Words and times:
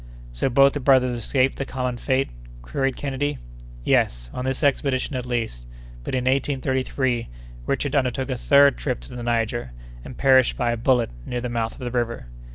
"So 0.31 0.49
both 0.49 0.73
the 0.73 0.79
brothers 0.79 1.13
escaped 1.13 1.57
the 1.57 1.63
common 1.65 1.97
fate?" 1.97 2.31
queried 2.63 2.95
Kennedy. 2.95 3.37
"Yes, 3.83 4.31
on 4.33 4.45
this 4.45 4.63
expedition, 4.63 5.15
at 5.15 5.27
least; 5.27 5.67
but 6.03 6.15
in 6.15 6.23
1833 6.23 7.29
Richard 7.67 7.95
undertook 7.95 8.31
a 8.31 8.35
third 8.39 8.79
trip 8.79 8.99
to 9.01 9.15
the 9.15 9.21
Niger, 9.21 9.73
and 10.03 10.17
perished 10.17 10.57
by 10.57 10.71
a 10.71 10.75
bullet, 10.77 11.11
near 11.23 11.39
the 11.41 11.49
mouth 11.49 11.73
of 11.73 11.77
the 11.85 11.91
river. 11.91 12.25